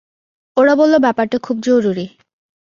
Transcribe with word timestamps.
ওরা 0.57 0.73
বললো, 0.75 0.97
ব্যাপারটা 0.99 1.37
খুব 1.37 1.57
জরুরি। 1.61 2.05